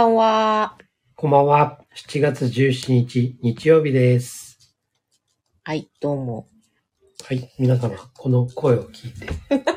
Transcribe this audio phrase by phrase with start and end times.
[0.00, 0.78] こんばんは。
[1.14, 1.78] こんばんは。
[1.94, 4.74] 7月17日、日曜日です。
[5.62, 6.46] はい、どうも。
[7.22, 7.52] はい。
[7.58, 9.28] 皆様、この声を聞いて、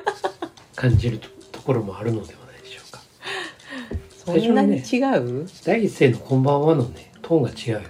[0.77, 3.01] 感じるとところもあるのではないでしょうか。
[4.25, 7.89] そんなに違う、第一声のこんばんはのね、トーンが違うよ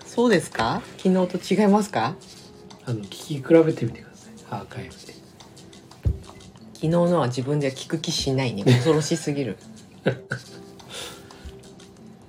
[0.06, 0.80] そうですか？
[0.96, 2.16] 昨日と違いますか？
[2.86, 4.32] あの、聞き比べてみてください。
[4.48, 5.07] アーカイブで。
[6.80, 8.62] 昨日のは自分では聞く気しないね。
[8.70, 9.56] 恐ろしすぎる。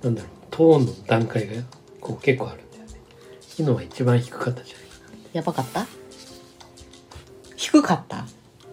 [0.02, 1.62] なんだろう、トーンの段階が
[2.00, 3.00] こう結構あるんだよね。
[3.42, 5.18] 昨日は一番低かったじゃないかな。
[5.34, 5.86] やばかった？
[7.56, 8.26] 低かった？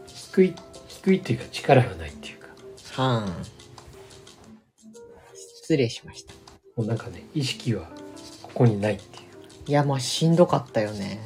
[0.08, 0.56] 低い、
[0.88, 2.48] 低いっていうか力がないっていうか、
[3.02, 3.28] はあ。
[5.62, 6.34] 失礼しました。
[6.76, 7.90] もうなんかね、意識は
[8.42, 9.26] ここにないっていう。
[9.68, 11.20] いや、まあしんどかったよね。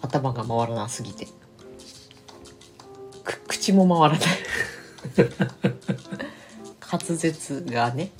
[0.00, 1.28] 頭が回らなすぎて。
[3.60, 4.28] く口も回らない。
[6.90, 8.10] 滑舌がね。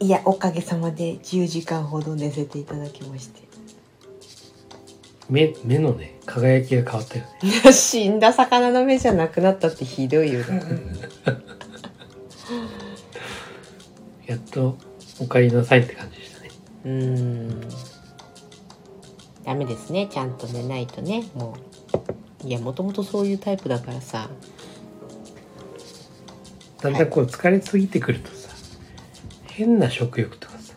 [0.00, 3.42] いや、おかげさまで10時間ほど寝せていただきまして。
[5.28, 7.72] 目、目のね、輝きが変わったよね。
[7.72, 10.62] 死んだ魚の目じゃなくなったってひどいよね。
[14.26, 14.78] やっと
[15.20, 16.50] お帰りなさいって感じでしたね。
[16.84, 16.92] うー
[17.52, 17.60] ん。
[19.44, 20.08] ダメですね。
[20.10, 21.24] ちゃんと寝ないとね。
[21.34, 21.73] もう。
[22.44, 24.28] いや、もともとそういうタイプだからさ。
[26.82, 28.50] だんだんこう疲れすぎてくるとさ、
[29.46, 30.74] 変な食欲とかさ、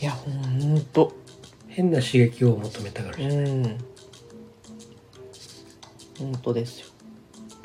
[0.00, 1.12] いや、ほんと。
[1.68, 3.32] 変な刺激を求めたがるじゃん。
[3.32, 3.78] うん。
[6.18, 6.86] 本当ですよ。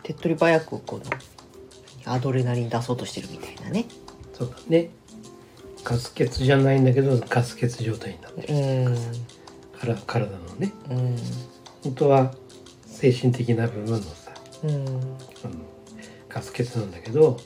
[0.04, 3.86] 手っ取り早くこのアドレナリン出そうとしてるみたいなね。
[4.34, 4.90] そうだね。
[5.84, 8.54] ガス欠じゃないんだけど、ガス欠状態になってる。
[8.54, 8.96] うん。
[9.80, 11.16] から体のね、うん。
[11.84, 12.34] 本当は
[12.96, 14.32] 精神的な部分のさ、
[14.64, 14.86] うん。
[16.30, 17.38] ガス欠なんだけど、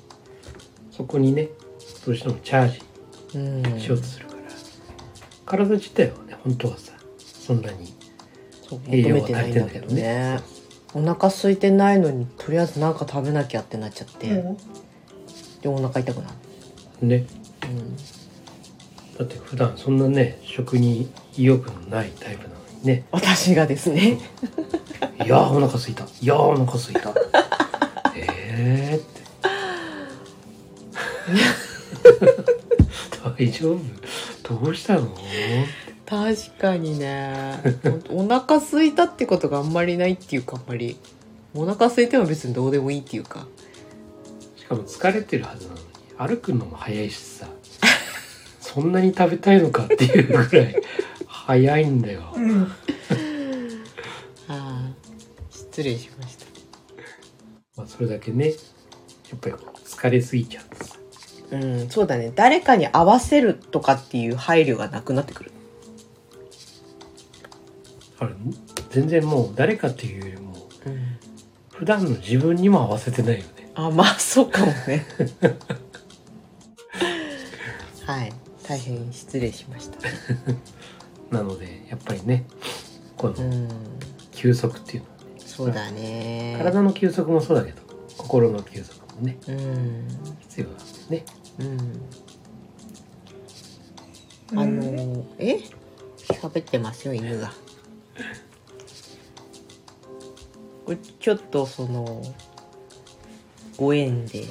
[0.92, 1.50] そこにね、
[2.06, 2.82] どうしてもチャージ
[3.36, 3.80] うん。
[3.80, 4.40] しようとするから、
[5.46, 7.96] 体自体はね、本当はさ、そんなに
[8.90, 10.40] 栄養は求めてないんだけどね。
[10.94, 14.44] お腹空いてないのにとりあえずなんか食べなきゃってなっちゃって、
[15.62, 16.30] でお腹痛くな
[17.02, 17.08] る。
[17.08, 17.26] ね、
[17.64, 17.96] うん。
[19.18, 24.20] だって普段そんなね食に意欲のないタイプなのにね私がですね。
[25.24, 26.06] 「いやーお腹すいた。
[26.22, 27.14] いやーお腹すいた」
[28.16, 29.20] えーって。
[33.38, 33.80] 大丈夫？
[34.64, 35.16] どうしたの？
[36.06, 37.60] 確かにね。
[38.10, 40.98] お腹空いたってことがあんまりないっていうかあんまり。
[41.54, 43.46] お腹空いても別にどうでもいいっていうか。
[44.56, 45.84] しかも疲れてるはずなのに
[46.18, 47.48] 歩くのも早いしさ。
[48.62, 50.76] そんなに食べたいのかっていうぐらい
[51.28, 52.38] 早いんだよ、ああ
[55.80, 56.46] 失礼しました。
[57.78, 58.54] まあ、それだけねや
[59.38, 60.96] っぱり疲れすぎちゃってさ
[61.52, 62.34] うんそうだね。
[62.36, 65.52] 誰かに合わせるとかっていう配慮がなくなってくる。
[68.20, 68.34] あれ
[68.90, 71.18] 全然もう誰かっていうよりもうん。
[71.72, 73.72] 普段の自分にも合わせてないよね。
[73.76, 75.06] あまあそうかもね。
[78.06, 78.34] はい。
[78.68, 79.98] 大変失礼しました。
[81.32, 82.44] なのでやっぱりね
[83.16, 83.70] こうのん。
[84.40, 85.19] 休息っていうのはね、
[85.60, 86.56] そうだね。
[86.58, 87.82] 体の休息もそうだけど
[88.18, 90.08] 心の休息もねうん。
[90.40, 91.26] 必要なんでね。
[91.60, 91.64] う
[94.56, 94.58] ん。
[94.58, 95.60] あのえ？
[96.18, 97.52] 喋ってますよ犬が。
[100.86, 102.24] これちょっとその
[103.76, 104.46] ご縁で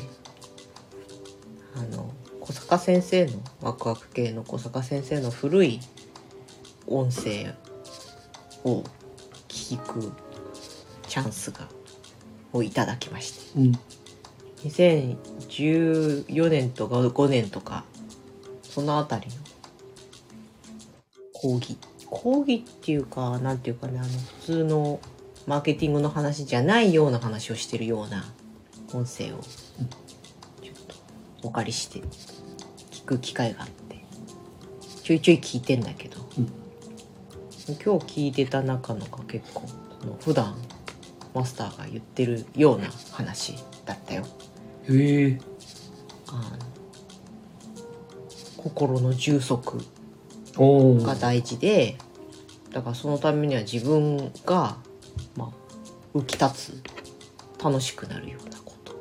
[1.75, 3.33] あの小坂先生の
[3.63, 5.81] ワクワク系の小坂先生の古い
[6.87, 7.55] 音声
[8.65, 8.85] を
[9.49, 10.13] 聞く
[11.09, 11.67] チャンスが
[12.53, 13.59] をいただきまして。
[13.59, 13.73] うん。
[14.65, 17.85] 2014年とか5年とか
[18.63, 19.33] そのあたりの
[21.33, 21.77] 講義。
[22.11, 25.01] 講義っていうかなんていうかねあの普通の
[25.47, 28.25] マーケティングの話じゃないような話をしてるような
[28.93, 29.41] 音声を
[30.63, 30.95] ちょっと
[31.43, 32.01] お借りして
[32.91, 33.79] 聞く機会があって。
[35.09, 36.47] ちょいちょい聞いてんだけど、うん。
[37.83, 39.63] 今日聞いてた中のが結構
[40.01, 40.55] その普段
[41.39, 43.55] マスターが言ってるような話
[43.85, 44.27] だったよ。
[44.89, 45.41] へえ。
[46.27, 46.59] あの
[48.57, 49.79] 心の充足
[50.57, 51.97] が大事で
[52.73, 54.79] だからそのためには自分が、
[55.37, 58.97] まあ、浮き立つ楽しくなるようなこと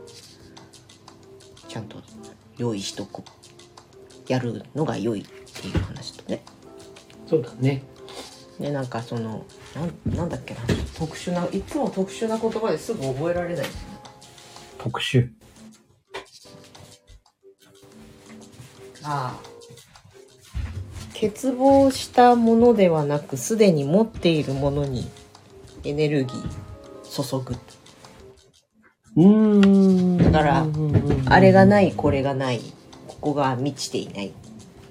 [1.68, 1.98] ちゃんと
[2.58, 3.24] 用意しとく。
[4.28, 6.44] やるのが良いっていう話とね。
[7.28, 7.84] そうだね。
[8.60, 9.46] でなんかその
[9.76, 10.62] なんなんだっけな
[10.98, 13.66] 特殊ないつも特殊な言葉ですぐ覚えられない
[14.78, 15.30] 特殊。
[19.04, 19.48] ああ
[21.14, 25.10] 欠乏したものではなくすでに持っているものに
[25.84, 27.56] エネルギー注ぐ
[29.16, 30.32] うーん。
[30.32, 32.62] だからうんあれがないこれがない
[33.08, 34.32] ここが満ちていない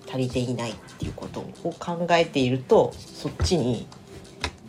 [0.08, 3.86] 足りていないっていうことを考えているとそっちに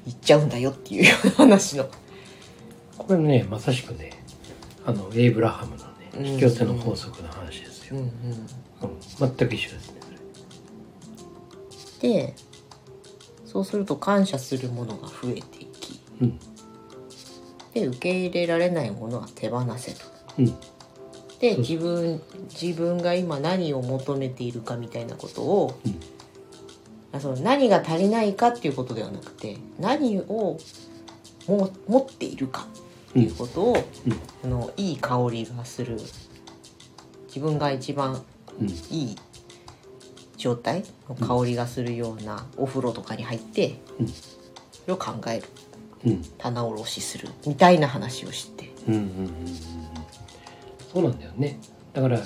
[0.07, 1.89] 行っちゃうんだよっていう話の。
[2.97, 4.11] これね、まさしくね、
[4.85, 5.83] あの、エイブラハムの
[6.15, 7.97] うんね、引き寄せの法則の話ですよ。
[7.97, 8.47] うんうんうん
[9.17, 9.97] 全く一緒ですね。
[11.99, 12.35] で
[13.45, 16.39] そうすると感謝するものが増えていきうん。
[17.73, 20.01] で受け入れられないものは手放せと。
[20.37, 20.55] うん。
[21.39, 22.21] で自分
[22.53, 26.16] 自分が今何を求めているかみたいなことを、うんあ
[27.19, 30.59] その何が足りないかっていうことではなくて何を
[31.47, 32.67] も持っているか
[33.09, 34.13] っていうことを、うん。
[34.43, 35.97] あのいい香りがする
[37.27, 38.23] 自分が一番
[38.59, 38.67] うん。
[38.67, 39.15] いい
[40.35, 44.07] 状態の香りがするようなお風呂とかに入って、うん。
[44.07, 44.13] そ
[44.87, 45.43] れを考える。
[46.05, 46.21] うん。
[46.37, 47.29] 棚卸しする。
[47.45, 48.71] みたいな話をして。
[48.87, 49.57] うんうんうん
[50.93, 51.59] そうなんだよね。
[51.93, 52.19] だから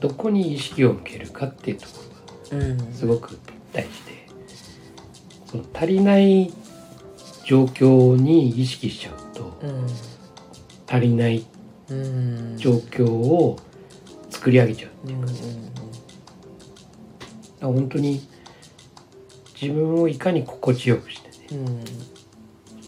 [0.00, 1.92] どこに意識を向けるかっていうとこ
[2.52, 2.78] ろうん。
[2.78, 3.38] がすごく
[3.72, 4.20] 大事で。
[5.46, 6.52] その足りない
[7.44, 9.86] 状況に意識しちゃうとうん
[10.88, 11.44] 足りない
[11.88, 12.56] うん。
[12.56, 13.58] 状況を
[14.30, 15.32] 作り上げちゃううんうんだか
[17.60, 18.20] ら本当に
[19.60, 21.60] 自分をいかに心地よくしてね。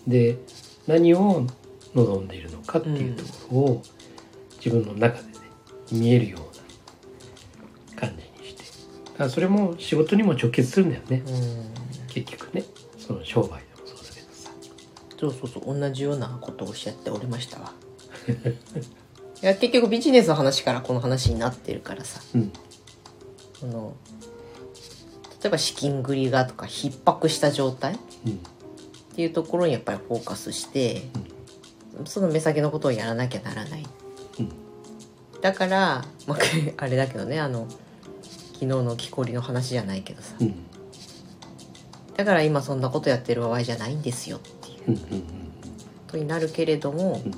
[0.07, 0.11] うん。
[0.11, 0.39] で
[0.87, 1.47] 何を
[1.95, 3.83] 望んでいるのかっていうところを
[4.65, 5.33] 自分の中でね
[5.91, 6.52] 見えるように
[9.19, 11.23] からそれも仕事にも直結するんだよね。
[11.27, 12.07] うん。
[12.09, 12.65] 結局ね。
[12.99, 14.51] その商売でもそうだけどさ。
[15.19, 17.73] そうそうそう同じようなことをおっしゃっておりましたわ。
[19.43, 22.21] いや結局ビジネスの話からこの話になってるからさ。
[22.35, 22.53] うん。
[23.59, 23.95] その
[25.43, 28.41] 例えば資金繰りがとか逼迫した状態っうん。
[29.15, 31.03] ていうところにやっぱりフォーカスして、
[32.07, 33.85] その目先のことをやらなきゃならない。
[34.39, 34.49] うん。
[35.43, 36.39] だから、まあ、
[36.79, 37.67] あれだけどねあの
[38.63, 40.37] 昨日の木こりの話じゃないけどさ。
[40.41, 40.55] うん。
[42.17, 44.99] だから今そんなことやってる場合じゃないんですよっていう。
[44.99, 45.05] こ
[46.07, 47.33] とになるけれども、うん。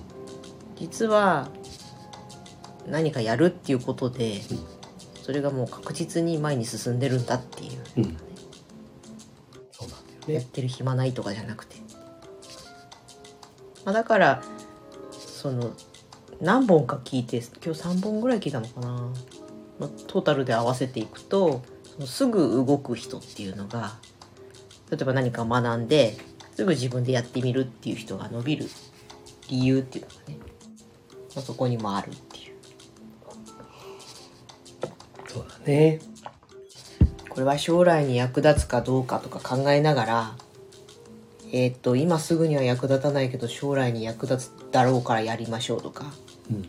[0.76, 1.48] 実は
[2.86, 4.58] 何かやるっていうことで、うん。
[5.22, 8.04] それがもう確実に前に進んでるんだっていう、うん。
[8.04, 8.16] うん
[9.72, 10.34] そうなんだよね。
[10.34, 11.76] やってる暇ないとかじゃなくて、
[13.86, 14.42] まあ、だから
[15.10, 15.72] その
[16.42, 19.10] 何本か聞いて今日3本ぐらい聞いたのかな、
[19.78, 21.62] まあ、トータルで合わせていくと
[21.94, 23.94] そのすぐ動く人っていうのが
[24.90, 26.16] 例えば何か学んで
[26.54, 28.66] すぐ自分でやってみるっていう人が伸びる
[29.48, 30.38] 理由っていうのがね、
[31.34, 32.54] まあ、そこにもあるっていう。
[35.28, 35.98] そうだね。
[37.28, 40.36] これは将来に役立つかどうかとか考えながら
[41.50, 46.06] えっ、と今すぐには役立たないけど将来に役立つだろうからやりましょうとか
[46.50, 46.68] うん。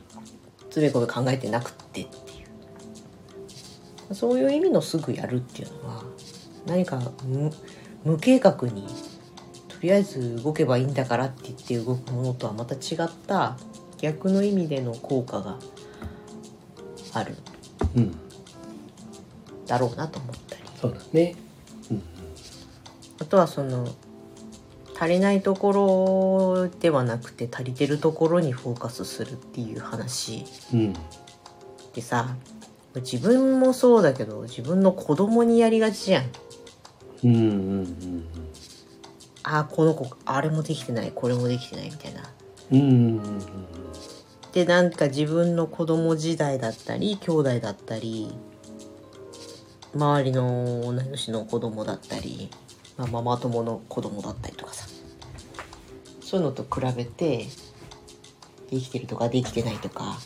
[0.71, 1.84] つべこべ考えてなくって
[4.11, 6.03] そういう意味のすぐやるっていうのは
[6.65, 7.51] 何か無
[8.03, 8.87] 無計画に
[9.67, 13.57] とりあえず動けばいいんだからって言って動くものとはまた違った
[13.99, 15.57] 逆の意味での効果が
[17.13, 17.35] ある
[17.95, 18.15] うん。
[19.65, 21.35] だろうなと思ったりそうだね。
[21.89, 22.03] うん。
[23.19, 23.87] あとはその
[24.97, 25.71] 足りないとこ
[26.63, 30.93] ろではなくて足りてるところにフォーカスするっていう話うん。
[31.93, 32.35] でさ
[33.01, 36.25] 自分もそうだけど自分の子供にやりがちじゃん。
[37.23, 38.25] うんうんうん
[39.47, 42.23] あーこの子あれもできてないこれもできてないみたいな。
[42.71, 43.41] うんうんうんうん
[44.55, 48.33] でなんか自分の子供時代だったり兄弟だったり
[49.93, 52.49] 周りの同い年の子供だったり、
[52.95, 54.87] まあ、ママ友の子供だったりとかさ
[56.21, 57.47] そういうのと比べて
[58.71, 60.17] できてるとかできてないとか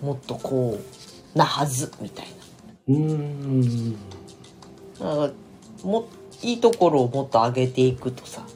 [0.00, 0.78] もっとこ
[1.34, 2.26] うなはずみたい
[2.88, 3.92] うんうん。
[3.92, 3.96] な
[4.98, 5.32] だか
[5.82, 6.08] らも
[6.42, 8.46] いいところをもっと上げていくとさ。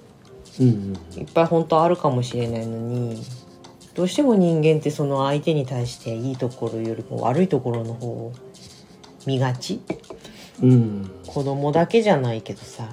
[0.60, 0.94] うん。
[1.16, 3.22] いっぱい本当あるかもしれないのに
[3.94, 8.32] どうしても人間ってその相手に対していいところよりも悪いところの方を
[9.26, 9.80] 見がち。
[10.62, 11.10] うん。
[11.26, 12.88] 子供だけじゃないけどさ、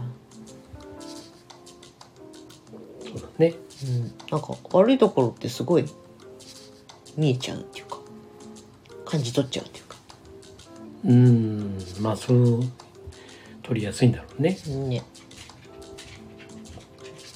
[3.04, 3.54] そうだね。
[3.84, 4.01] うん、
[4.32, 5.86] なんか悪いところってすごい
[7.16, 7.87] 見えちゃうっていうか
[9.08, 9.96] 感じ取っちゃうっていうか。
[11.06, 11.78] うん。
[12.00, 12.60] まあそう
[13.64, 14.58] 取りやすいんだろうね。
[14.68, 15.04] ね。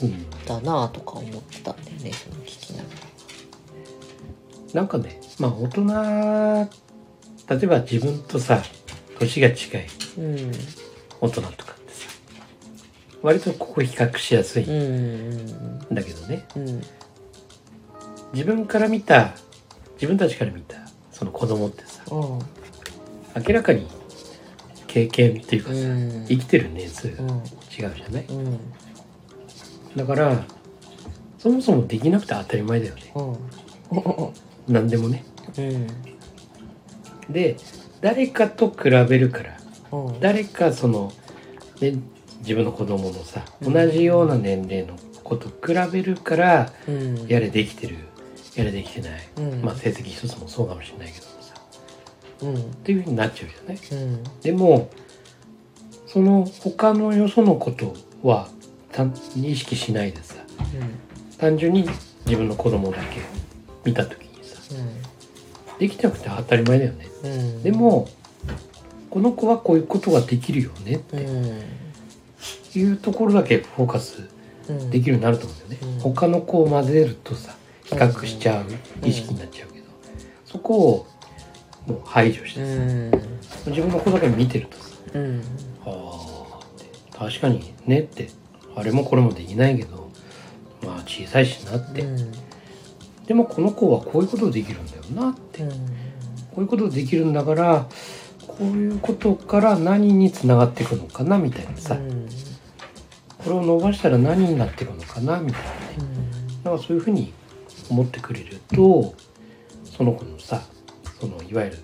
[0.02, 0.30] うん。
[0.46, 2.90] だなぁとか思ってたんだよねその聞きながら。
[4.74, 6.70] なんかねまあ大人
[7.50, 8.64] 例えば自分とさ
[9.20, 9.88] 年が近い
[10.18, 10.52] うん。
[11.20, 12.10] 大人とかってさ
[13.22, 15.32] 割とここ比較しやすいうん。
[15.92, 16.46] んだけどね。
[16.56, 16.82] うん。
[18.34, 19.36] 自分から見た
[19.96, 20.81] 自分たちから見た
[21.22, 22.40] その子供ってさうん。
[23.48, 23.86] 明らかに
[24.88, 26.26] 経験っていうかさ、うん。
[26.28, 27.30] 生きてる年数がうん。
[27.30, 28.26] 違うじゃない？
[28.28, 28.60] うん。
[29.96, 30.44] だから
[31.38, 33.14] そもそもできなくて当たり前だよね。
[33.16, 34.34] うん。
[34.74, 35.24] 何でもね。
[35.60, 35.88] うん。
[37.32, 37.56] で
[38.02, 39.58] 誰かと比べるから
[39.92, 40.20] うん。
[40.20, 41.14] 誰かその、
[41.82, 41.94] ね、
[42.40, 43.74] 自分の子供のさうん。
[43.74, 47.28] 同じような年齢の子と比べるからうん。
[47.28, 47.98] やれできてる
[48.56, 49.62] やれできてない、うん。
[49.62, 51.56] まあ成績一つもそうかもしれないけどもさ。
[52.42, 52.56] うん。
[52.56, 54.04] っていうふうになっちゃうじゃない？
[54.04, 54.24] うん。
[54.42, 54.90] でも
[56.08, 57.94] その他のよそのこと
[58.24, 58.50] は
[58.92, 59.06] た
[59.36, 60.36] 意識しないでさ。
[61.38, 61.88] 単純に
[62.26, 63.22] 自分の子供だけ
[63.84, 64.60] 見た時にさ。
[65.80, 67.08] できてなくて当たり前だよね。
[67.24, 67.32] うん。
[67.32, 68.10] うんでも
[69.10, 71.62] この子はこういうことができるよねっうん。
[72.72, 74.30] ていうところだけフォーカス
[74.70, 74.90] うん。
[74.90, 76.00] できるようになると思うんだよね、うん。
[76.00, 77.56] 他の子を混ぜるとさ
[77.92, 78.66] 比較しちゃう
[79.06, 79.86] 意識になっちゃうけど、
[80.46, 81.08] そこを
[81.86, 83.12] もう排除してさ、うん。
[83.68, 85.42] 自分の子だけ見てるとさうん。
[85.86, 88.30] ああって確かにねって
[88.76, 90.10] あれもこれもできないけど
[90.84, 92.32] まあ小さいしなって、うん。
[93.26, 95.68] でもこの子はこういうことできるんだよなって、こ
[96.58, 97.90] ういうことできるんだから
[98.48, 102.30] こういうことから何につながっていくのかなみたいなさ、うん。
[103.38, 105.76] これを伸ばしたら何になっていくのかなみたいなね。
[106.00, 106.64] うん。
[106.64, 107.34] だからそういうふうに
[107.92, 109.14] 思ってくれると
[109.86, 110.64] その子のさ
[111.20, 111.80] そのいわゆる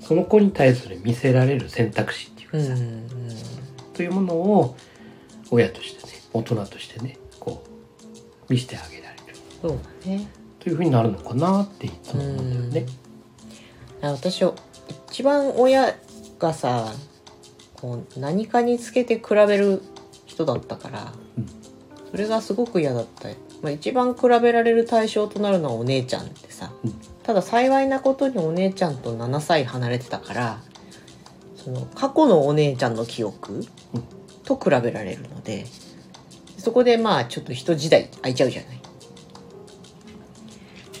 [0.00, 3.08] その子に対する見せられる選択肢っていうかさ、うん
[3.92, 4.76] というものを
[5.50, 7.62] 親としてね大人としてねこ
[8.48, 9.36] う見せてあげられる。
[9.60, 10.26] そうだね。
[10.60, 12.92] というふうになるのかなっていつも思うんだよね。
[14.00, 14.42] あ私
[15.10, 15.94] 一番親
[16.38, 16.92] がさ
[17.74, 19.82] こう何かにつけて比べる
[20.24, 21.46] 人だったから、うん。
[22.10, 23.28] それがすごく嫌だった、
[23.62, 26.94] まあ、一番比べられる対象となるのはお姉ちゃんってさ、うん。
[27.22, 30.58] ただ幸いなことにお姉ちゃんと7歳離れてたから
[31.56, 33.64] その過去のお姉ちゃんの記憶うん。
[34.44, 35.66] と比べられるので
[36.58, 38.80] そこでまあちょっと人時代空いちゃうじゃない。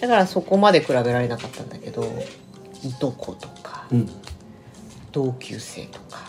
[0.00, 2.04] だからそこまで比べられなかったんだけど
[2.84, 4.10] いとことかうん。
[5.12, 6.20] 同級生とか、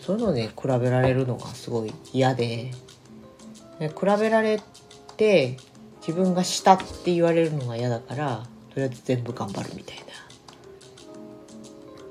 [0.00, 2.87] そういうので比べられるのがすごい嫌でで
[3.78, 4.60] 比べられ
[5.16, 5.56] て
[6.00, 10.04] 自分が下って言われるのが嫌だからとりあえず全部頑張るみたいな。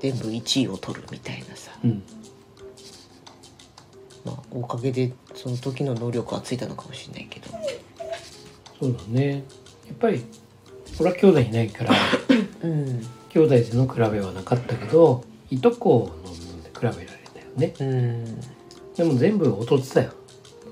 [0.00, 2.02] 全部1位を取るみたいなさ、うん。
[4.24, 7.48] まあ、おかげでその時の能力はついたのかもしれないけど。
[8.80, 9.42] そうだね。
[9.86, 10.24] やっぱり
[11.00, 11.94] 俺は兄弟いないから
[12.62, 13.06] うん。
[13.30, 17.74] 兄弟での比べはなかったけどいとこの比べられたよね。
[17.80, 18.40] うん。
[18.96, 20.12] でも全部劣ってたよ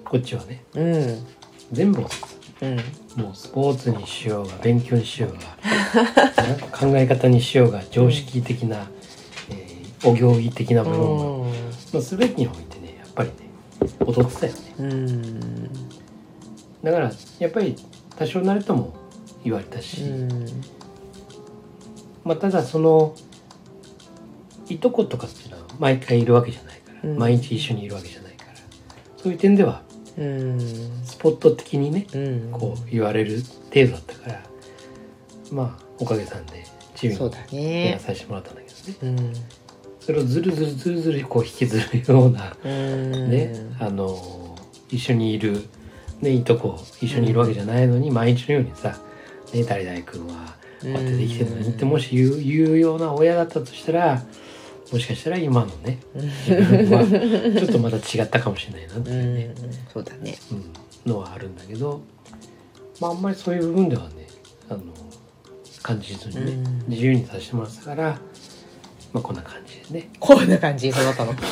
[0.08, 0.62] こっちはね。
[0.74, 1.26] うん。
[1.72, 2.06] 全部うん。
[2.06, 5.38] たもうスポーツにしようが勉強にしようが。
[6.78, 8.86] 考え方にしようが常識的な、
[9.50, 11.48] えーお行儀的な部分は、
[11.92, 13.34] まあ、全てにおいてねやっぱりね
[13.80, 14.58] 劣ってたよね。
[14.78, 15.72] うん。
[16.84, 17.10] だから
[17.40, 17.76] やっぱり
[18.16, 18.94] 多少なりとも
[19.42, 20.46] 言われたし、うん。
[22.24, 23.14] まあただその
[24.68, 27.18] いとことかっていうのは毎回いるわけじゃないから、うん。
[27.18, 28.52] 毎日一緒にいるわけじゃないから。
[29.16, 29.85] そういう点ではうん
[30.16, 33.42] スポット的にねうんこう言われる
[33.72, 34.42] 程度だったから
[35.52, 38.68] まあおかげさんでチームそうだにやねらさせてもらったんだけ
[39.02, 39.18] どね。
[39.18, 39.32] うん。
[40.00, 43.30] それをずるずるずるずるこう引きずるようなうん。
[43.30, 44.56] ね、あの
[44.88, 45.64] 一緒にいる、
[46.20, 48.98] ね、いとこ一緒にいるわけじゃないのに、毎日のようにさ
[49.52, 54.22] 「ね、誰々君はこうやってできてるのに」ってもし言う言うような親だったとしたら
[54.92, 57.04] もしかしたら今のね 自分は
[57.60, 59.54] ちょっとまた違ったかもしれないなってういうね、ん
[59.92, 60.38] そうだね。
[60.52, 60.72] うん、
[61.10, 62.00] のはあるんだけど、
[63.00, 64.28] まあ、あんまりそういう部分ではね
[64.68, 64.82] あの
[65.82, 66.84] 感じずにね、うん。
[66.88, 68.20] 自由にさせてもらってたから、
[69.12, 70.08] まあ、こんな感じでね。
[70.20, 71.34] こんな感じに育ったの。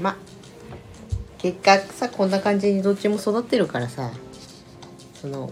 [0.00, 0.16] まあ
[1.38, 4.10] 結果さこんな感じにどっちも育ってるからさ
[5.20, 5.50] その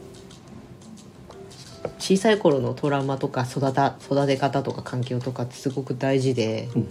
[2.05, 6.89] 小さい頃のトラウマとか育た育て方とか環境とかってすごく大事でうん。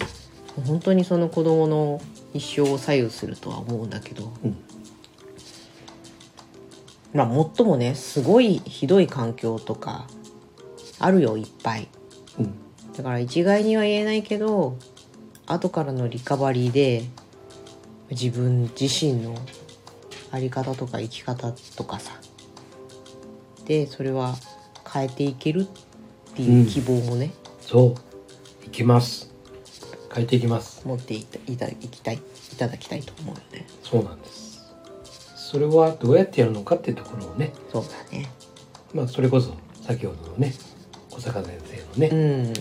[0.65, 2.01] 本当にその子供の
[2.33, 4.57] 一生を左右するとは思うんだけどうん。
[7.13, 10.07] まあもっともねすごいひどい環境とか
[10.97, 11.87] あるよいっぱい。
[12.39, 12.55] うん。
[12.97, 14.79] だから一概には言えないけど
[15.45, 17.03] 後からのリカバリーで
[18.09, 19.35] 自分自身の
[20.31, 22.19] あり方とか生き方とかさ。
[23.65, 24.35] でそれは
[24.93, 27.31] 変えていけるっていう希望もね、
[27.61, 28.65] そう。
[28.65, 29.31] いきます。
[30.13, 30.85] 変えていきます。
[30.85, 33.65] 持っていたいたいきたいいただきたいと思うよね。
[33.83, 34.61] そうなんです。
[35.35, 37.53] それはどうやってやるのかっていうところをね。
[37.71, 38.29] そうだね。
[38.93, 40.53] まあそれこそ先ほどのね
[41.09, 42.53] 小坂先生のね、うん。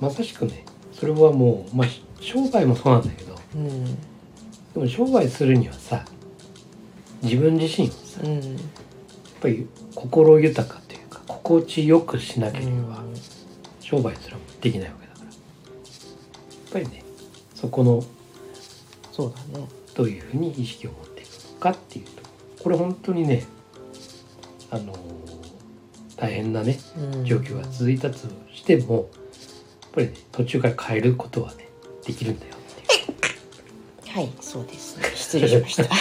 [0.00, 1.88] まさしくねそれはもうまあ
[2.20, 3.36] 商売もそうなんだけど。
[3.54, 3.84] うん。
[3.94, 4.00] で
[4.76, 6.04] も商売するにはさ
[7.22, 8.56] 自分自身をさやっうん
[9.40, 10.80] ぱり心豊か
[11.46, 13.04] 心地よくしなければ
[13.78, 15.26] 商売すらもできないわけだから。
[15.26, 15.34] やっ
[16.72, 17.04] ぱりね
[17.54, 18.02] そこの
[19.12, 19.64] そうだね。
[19.94, 22.10] どういうふうに意識を持っていくのかっていうと
[22.64, 23.46] これ本当にね
[24.72, 24.92] あの
[26.16, 27.24] 大変なねうん。
[27.24, 28.18] 状況が続いたと
[28.52, 29.04] してもやっ
[29.92, 31.68] ぱりね途中から変えることはね
[32.04, 34.16] できるんだよっていう。
[34.16, 35.84] はいそうです失礼しました。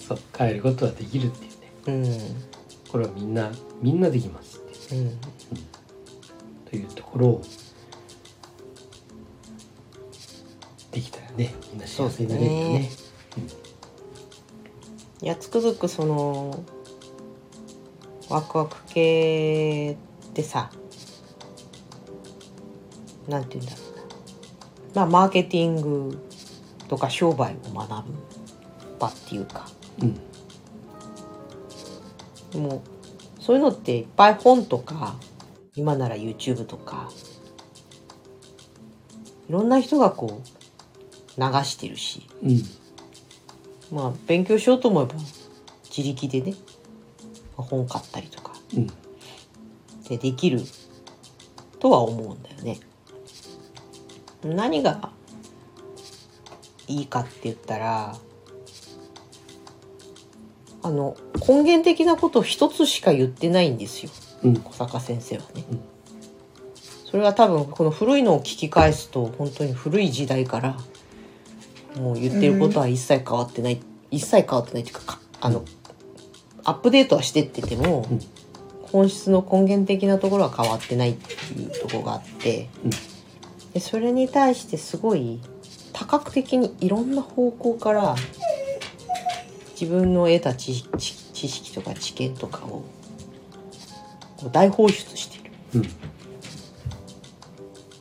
[0.00, 1.44] そう変えることはできるって
[1.92, 2.04] いうね。
[2.08, 2.57] うん
[2.88, 3.50] これはみんな
[3.82, 5.18] みんなできますっていううん
[6.70, 7.42] というところを
[10.92, 11.54] できたらね。
[11.72, 12.90] みんな幸せになれるよね。
[15.20, 16.64] いやつくづくその
[18.28, 19.96] ワクワク系っ
[20.32, 20.70] てさ
[23.28, 25.02] なんて言うんだろうな。
[25.02, 26.18] まあマーケティング
[26.88, 28.14] とか商売を学ぶ
[28.98, 29.68] 場っていうか。
[30.02, 30.27] うん
[32.52, 32.82] でも
[33.40, 35.16] そういうのっていっぱい本とか
[35.74, 37.10] 今なら YouTube とか
[39.48, 42.62] いろんな人がこう流してるしうん
[43.90, 45.14] まあ勉強しようと思えば
[45.84, 46.54] 自力でね
[47.56, 48.86] まあ本買ったりとかうん
[50.08, 50.60] でできる
[51.78, 52.80] とは思うんだよね。
[54.42, 55.10] 何が
[56.86, 58.16] いいかって言ったら
[60.88, 64.10] あの根源的なことを一つしか言ってないんですよ。
[64.42, 64.56] うん。
[64.56, 65.64] 小坂先生はね。
[65.70, 65.80] うん。
[67.04, 70.76] それは多分この古いのを聞き返すと本当に古い時代から
[71.96, 75.62] もう言ってることは一切変わってない、一切変わってないっていうかかあの
[76.64, 78.20] アップデートはしてってても、うん。
[78.80, 82.90] 本質の根源的なところは変わってないっていうところがあって、うん。
[83.74, 85.38] でそれに対してすごい
[85.92, 88.16] 多角的にいろんな方向から
[89.80, 92.84] 自分の得た知識とか知見とかを
[94.36, 95.50] こう大放出している。
[95.74, 95.82] うん。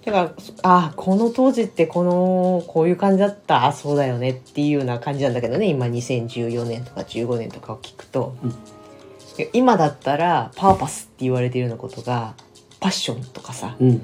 [0.06, 3.66] だからあこの当時ってこのこういう感じだった。
[3.66, 4.32] あそうだよね。
[4.32, 5.68] っていうような感じなんだけどね。
[5.68, 8.56] 今2014年とか15年とかを聞くと、うん。
[9.36, 12.34] で今だったらパーパスって言われているようなことが
[12.80, 14.02] パッションとかさ、うん。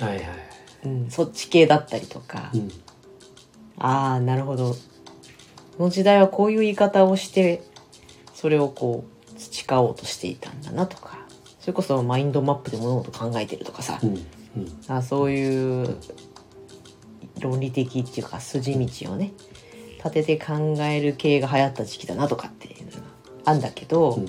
[0.00, 0.26] はいはい。
[0.84, 2.70] うん、そっち系だったりとか、うん。
[3.78, 4.76] ああなるほど
[5.76, 7.62] この時代はこういう言い方をして
[8.34, 11.18] それをこう培おうとしていたんだなとか
[11.60, 14.82] それこそマインドマップで物事考えてるとかさ、うんうん。
[14.88, 15.96] あそういう
[17.40, 19.32] 論理的っていうか筋道をね
[19.98, 22.98] 立てて考える系が流行った時期だなとかっていうのが
[23.44, 24.28] あんだけど、うん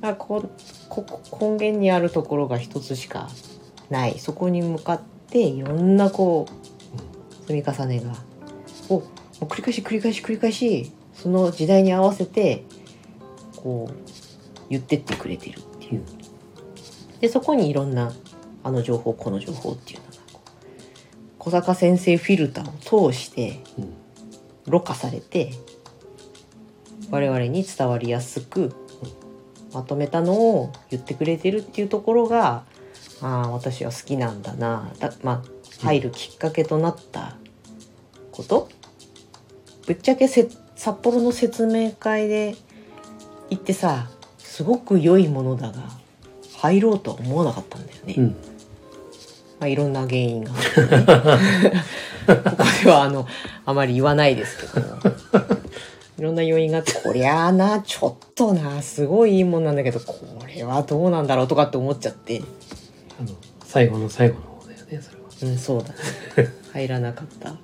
[0.00, 0.50] まあ、こ
[0.88, 3.28] ここ根源にあるところが一つしか
[3.90, 4.18] ない。
[4.18, 8.12] そこに向かっていろんなこう積み重ねが
[8.88, 9.06] をも
[9.46, 12.64] う繰り返し繰り返し繰り返しその時代に合わせて
[13.56, 13.94] こう
[14.68, 16.04] 言ってってくれてるっていう。
[17.20, 18.12] でそこにいろんな
[18.62, 20.10] あの情報この情報っていうのが
[21.38, 23.94] 小坂先生フィルターを通してうん
[24.66, 25.52] ろ過されて
[27.10, 28.72] 我々に伝わりやすく
[29.72, 32.64] まとめたのを言ってくれてるっていうところが
[33.20, 35.44] ああ私は好きなんだなだまあ
[35.82, 37.36] 入るきっかけとなった
[38.32, 38.68] こと
[39.86, 42.54] ぶっちゃけせ札幌の説明会で
[43.50, 46.00] 行ってさすごく良いものだが
[46.56, 48.14] 入ろうとは思わなかったんだよね。
[48.18, 48.26] うん。
[48.28, 48.34] ま
[49.60, 50.58] あ、いろんな原因がね。
[52.26, 53.26] ここではあの
[53.64, 54.86] あまり言わないですけど。
[54.86, 54.96] も
[56.18, 60.14] いろんな要因があってこりゃあなちょっとなすごいいいもんなんだけどこ
[60.54, 62.42] れはどうなんだろうとかって思っちゃって。
[63.18, 63.30] あの
[63.64, 65.28] 最後の最後の方だよねそれは。
[65.42, 65.94] うんそうだね。
[66.74, 67.52] 入らなかった。
[67.52, 67.58] ん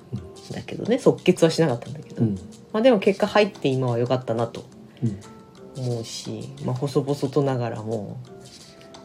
[0.53, 2.35] だけどね即決はしなかったんだけど、うん。
[2.73, 4.65] まあでも結果入って今は良かったなと
[5.03, 5.21] うん。
[5.79, 8.19] 思うし、まあ、細々とながらも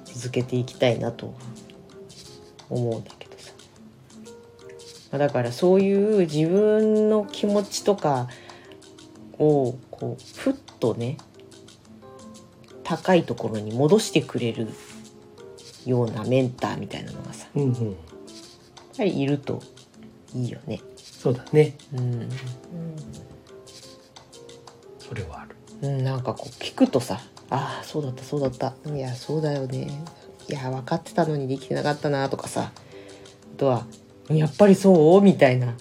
[0.06, 1.34] 続けていきたいなとは
[2.70, 3.52] 思うんだけどさ、
[5.12, 8.30] まあ、だからそういう自分の気持ちとか
[9.38, 11.18] をこうふっとね
[12.84, 14.70] 高いところに戻してくれる
[15.86, 17.74] ようなメンターみたいなのがさやっうん。
[17.74, 17.96] うん
[18.98, 19.62] ぱりいると
[20.36, 20.80] いいよね。
[21.22, 21.76] そうだね。
[21.94, 22.30] うん、
[24.98, 25.56] それはある。
[25.84, 27.20] うん、なんかこう聞くとさ
[27.52, 28.74] ああそうだったそうだった。
[28.92, 30.04] いやそうだよね。
[30.50, 32.72] いや分かってたのにできてなかったなとかさ。
[32.74, 33.86] あとは
[34.30, 35.76] やっぱりそうみたいな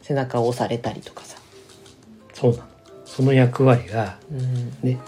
[0.00, 1.38] 背中を押されたりとかさ、
[2.32, 2.64] そうなの。
[3.04, 4.70] その役割がうん。
[4.82, 4.98] ね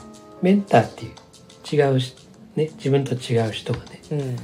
[0.43, 2.15] メンターっていう違うし
[2.55, 4.37] ね自分と違う人がねうん。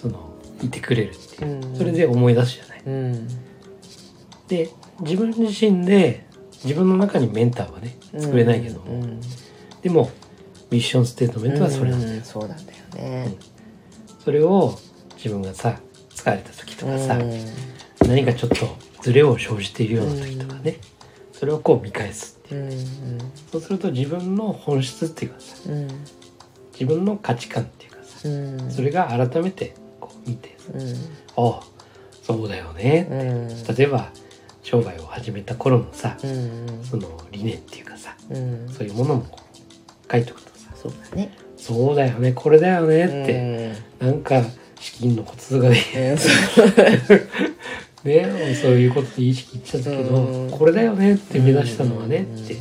[0.00, 1.62] そのいてくれるっていう。
[1.62, 2.82] うん、それで思い出すじゃない。
[2.86, 3.28] うん
[4.50, 4.68] で
[5.00, 6.26] 自分自身で
[6.64, 9.20] 自分の中にメンターはね作れないけども、うん。
[9.80, 10.10] でも
[10.70, 12.08] ミッションステートメントはそれなんだ。
[12.08, 13.34] よ、うんそうなんだよね、
[14.22, 14.76] それを
[15.16, 18.08] 自分がさ疲れた時とかさ、うん。
[18.08, 18.56] 何かちょっと
[19.00, 20.78] ズレを生じているような時とかね、
[21.32, 22.64] それをこう見返すっていう。
[22.64, 22.78] うん。
[23.52, 25.88] そうすると自分の本質っていうかさうん。
[26.72, 28.70] 自分の価値観っていうかさうん。
[28.70, 30.90] それが改めてこう見てさうん。
[31.36, 31.62] ああ
[32.22, 33.14] そうだよね、う
[33.72, 33.76] ん。
[33.76, 34.12] 例えば
[34.62, 38.68] 商売を始めた頃のさうんその理念っていうかさうん。
[38.68, 41.32] そういうものもこう書いておくとさそうだね。
[41.56, 44.42] そうだよねこれだよねって、なんか
[44.80, 46.66] 資金のコツがねうんそう。
[48.08, 50.50] ねそういうことで意識いっちゃったけど、うん。
[50.50, 52.36] これだよねって目指したのはねうん。
[52.36, 52.56] って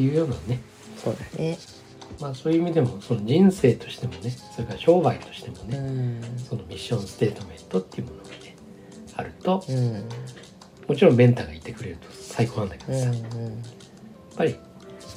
[0.00, 0.60] いうようなね。
[1.02, 1.58] そうだね。
[2.20, 6.20] まあそういう意味でもその人生としてもねそれから商売としてもうね、ん。
[6.48, 8.54] そのミッションステートメントっていうものがね
[9.16, 10.04] あるとうん
[10.88, 14.56] もちろんメンターがいてくれると最高なんだけどさ、うんやっぱり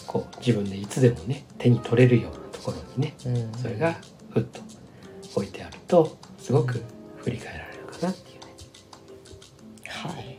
[0.08, 3.98] こう自分でいつでもね手に取れるようなところにねうんそれが
[4.34, 4.62] ふっと
[5.36, 6.82] 置いてあるとすごく
[7.18, 8.46] 振り返られるかなっていうね。
[9.88, 10.38] はい、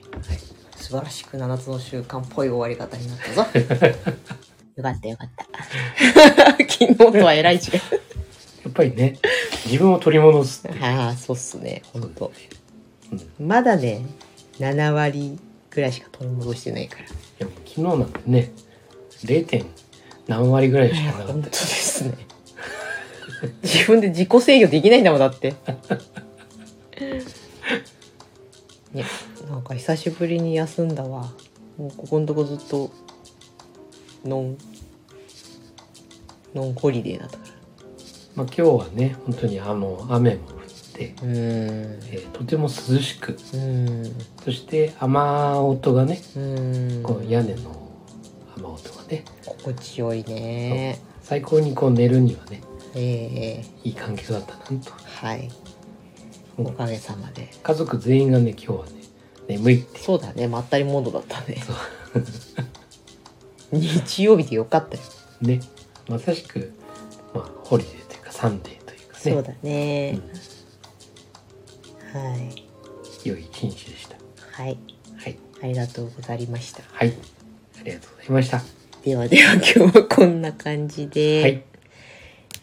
[0.77, 3.47] 素晴らしく7つの習慣っぽい終わり方になったぞ。
[4.77, 6.53] よかったよかった。
[6.53, 7.61] 昨日とはえらい違い
[8.65, 9.19] やっぱりね
[9.67, 10.79] 自分を取り戻すって。
[10.79, 12.33] い うああそうっすねほんと
[13.39, 13.47] うん。
[13.47, 14.03] まだね
[14.61, 15.39] 7割
[15.71, 17.05] ぐらいしか取り戻してないから。
[17.05, 18.53] いや昨日なんてね
[19.25, 19.47] 0.
[19.47, 19.65] 点
[20.29, 22.15] 何割ぐらいしかなか本当でったすね。
[23.65, 25.55] 自分で自己制御できないんだもんだって。
[28.93, 29.05] ね
[29.49, 31.33] なんか久しぶりに休んだわ。
[31.79, 32.91] もうここのとこずっと
[34.25, 34.59] ノン
[36.55, 37.51] ノンホリデーだったから。
[38.37, 40.60] まあ、今日はね本当にあの雨も
[41.01, 41.33] て、うーん。
[42.13, 44.15] えーとても涼しくうーん。
[44.45, 47.03] そして雨音がねうーん。
[47.03, 47.61] こう屋根の
[48.57, 51.01] 雨音がね心地よいね。
[51.23, 52.61] 最高にこう寝るにはね
[52.95, 53.65] ええ。
[53.85, 54.93] いい環境だったなと。
[54.93, 55.51] はい。
[56.59, 57.51] おかげさまで。
[57.63, 58.93] 家族全員がね今日はね
[59.49, 60.49] 眠いってそうだね。
[60.49, 61.63] まったりモードだったね。
[63.73, 65.03] 日曜日でよかったよ。
[65.41, 65.61] ね。
[66.09, 66.73] まさしく、
[67.33, 69.21] まあ、ホリデーというかサンデーというかね。
[69.33, 70.19] そうだね、
[72.13, 73.29] はい。
[73.29, 74.17] 良い一日でした。
[74.53, 74.79] はい。
[75.17, 75.39] はい。
[75.63, 76.83] ありがとうございました。
[76.93, 77.15] はい。
[77.79, 78.63] ありがとうございました。
[79.05, 81.43] ではでは今日はこんな感じで。
[81.43, 81.63] はい。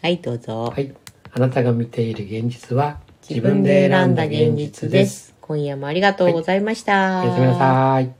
[0.02, 0.94] はいどうぞ、はい。
[1.32, 5.34] あなたが見ている現実は自分で選んだ現実です。
[5.40, 8.17] 今夜もありがとうございました、おやすみなさい